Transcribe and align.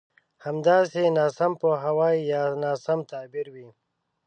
همداسې 0.45 1.03
ناسم 1.17 1.51
پوهاوی 1.61 2.17
يا 2.31 2.43
ناسم 2.63 2.99
تعبير 3.11 3.47
وي. 3.53 3.67